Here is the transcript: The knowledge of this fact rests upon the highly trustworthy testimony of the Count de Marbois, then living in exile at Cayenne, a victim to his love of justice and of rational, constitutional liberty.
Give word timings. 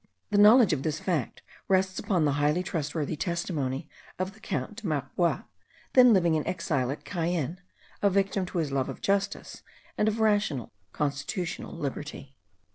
The 0.31 0.39
knowledge 0.39 0.73
of 0.73 0.81
this 0.81 0.99
fact 0.99 1.43
rests 1.67 1.99
upon 1.99 2.25
the 2.25 2.31
highly 2.41 2.63
trustworthy 2.63 3.15
testimony 3.15 3.87
of 4.17 4.33
the 4.33 4.39
Count 4.39 4.77
de 4.77 4.87
Marbois, 4.87 5.43
then 5.93 6.11
living 6.11 6.33
in 6.33 6.43
exile 6.47 6.89
at 6.89 7.05
Cayenne, 7.05 7.61
a 8.01 8.09
victim 8.09 8.47
to 8.47 8.57
his 8.57 8.71
love 8.71 8.89
of 8.89 9.01
justice 9.01 9.61
and 9.99 10.07
of 10.07 10.19
rational, 10.19 10.71
constitutional 10.91 11.73
liberty. 11.77 12.35